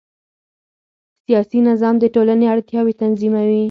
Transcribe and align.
سیاسي 1.25 1.59
نظام 1.69 1.95
د 1.99 2.05
ټولنې 2.15 2.45
اړتیاوې 2.53 2.93
تنظیموي 3.01 3.59